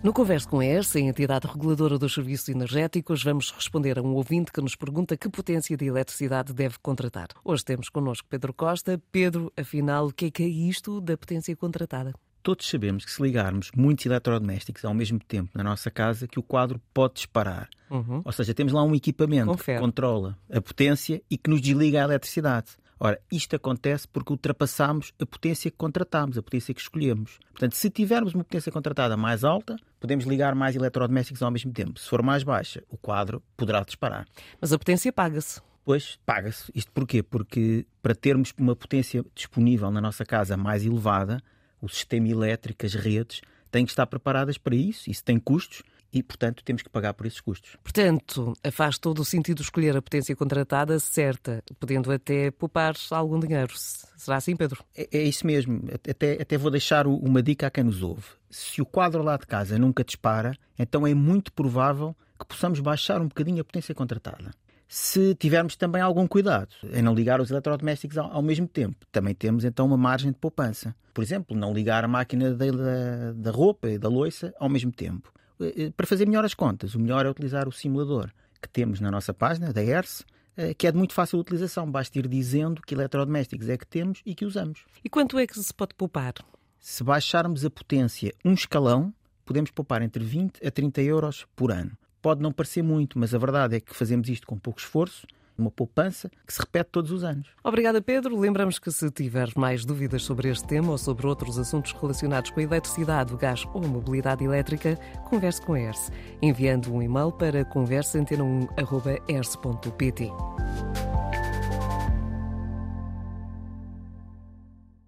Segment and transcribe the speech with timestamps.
[0.00, 4.14] No Converso com a ERSA, a entidade reguladora dos serviços energéticos, vamos responder a um
[4.14, 7.26] ouvinte que nos pergunta que potência de eletricidade deve contratar.
[7.44, 9.02] Hoje temos connosco Pedro Costa.
[9.10, 12.12] Pedro, afinal, o que é, que é isto da potência contratada?
[12.44, 16.44] Todos sabemos que se ligarmos muitos eletrodomésticos ao mesmo tempo na nossa casa, que o
[16.44, 17.68] quadro pode disparar.
[17.90, 18.22] Uhum.
[18.24, 19.78] Ou seja, temos lá um equipamento Confere.
[19.78, 22.68] que controla a potência e que nos desliga a eletricidade.
[23.00, 27.38] Ora, isto acontece porque ultrapassamos a potência que contratamos, a potência que escolhemos.
[27.52, 31.98] Portanto, se tivermos uma potência contratada mais alta, podemos ligar mais eletrodomésticos ao mesmo tempo.
[31.98, 34.26] Se for mais baixa, o quadro poderá disparar.
[34.60, 35.60] Mas a potência paga-se.
[35.84, 36.70] Pois, paga-se.
[36.74, 37.22] Isto porquê?
[37.22, 41.42] Porque para termos uma potência disponível na nossa casa mais elevada,
[41.80, 43.40] o sistema elétrico, as redes,
[43.70, 45.10] têm que estar preparadas para isso.
[45.10, 47.76] Isso tem custos e, portanto, temos que pagar por esses custos.
[47.82, 53.72] Portanto, faz todo o sentido escolher a potência contratada certa, podendo até poupar algum dinheiro.
[53.76, 54.82] Será assim, Pedro?
[54.96, 55.82] É, é isso mesmo.
[56.08, 58.24] Até, até vou deixar uma dica a quem nos ouve.
[58.50, 63.20] Se o quadro lá de casa nunca dispara, então é muito provável que possamos baixar
[63.20, 64.50] um bocadinho a potência contratada
[64.90, 69.04] se tivermos também algum cuidado em não ligar os eletrodomésticos ao, mesmo tempo.
[69.12, 70.96] Também temos então uma margem de poupança.
[71.12, 74.90] Por exemplo, não ligar a máquina da, da, da roupa e da louça ao mesmo
[74.90, 75.30] tempo.
[75.60, 79.10] Eh, para fazer melhor as contas, o melhor é utilizar o simulador que temos na
[79.10, 80.24] nossa página, da ERSE,
[80.56, 81.90] eh, que é de muito fácil utilização.
[81.90, 84.84] Basta ir dizendo que eletrodomésticos é que temos e que usamos.
[85.02, 86.34] E quanto é que se pode poupar?
[86.78, 89.12] Se baixarmos a potência um escalão,
[89.44, 91.92] podemos poupar entre 20 a 30 euros por ano.
[92.22, 95.26] Pode não parecer muito, mas a verdade é que fazemos isto com pouco esforço
[95.58, 97.48] uma poupança que se repete todos os anos.
[97.64, 98.38] Obrigada, Pedro.
[98.38, 102.60] Lembramos que se tiver mais dúvidas sobre este tema ou sobre outros assuntos relacionados com
[102.60, 104.96] a eletricidade, o gás ou a mobilidade elétrica,
[105.28, 108.68] converse com a ERSE, enviando um e-mail para conversaantena